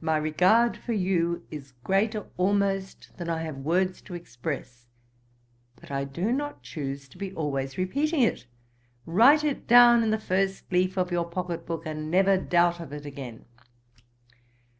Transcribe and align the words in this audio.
My 0.00 0.16
regard 0.16 0.76
for 0.76 0.92
you 0.92 1.46
is 1.48 1.74
greater 1.84 2.26
almost 2.36 3.16
than 3.18 3.30
I 3.30 3.42
have 3.44 3.58
words 3.58 4.02
to 4.02 4.14
express; 4.14 4.88
but 5.76 5.92
I 5.92 6.02
do 6.02 6.32
not 6.32 6.64
choose 6.64 7.06
to 7.08 7.16
be 7.16 7.32
always 7.34 7.78
repeating 7.78 8.20
it; 8.22 8.46
write 9.06 9.44
it 9.44 9.68
down 9.68 10.02
in 10.02 10.10
the 10.10 10.18
first 10.18 10.64
leaf 10.72 10.98
of 10.98 11.12
your 11.12 11.30
pocket 11.30 11.66
book, 11.66 11.86
and 11.86 12.10
never 12.10 12.36
doubt 12.36 12.80
of 12.80 12.92
it 12.92 13.06
again.' 13.06 13.44